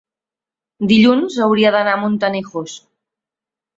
[0.93, 2.79] Dilluns hauria d'anar a Montanejos.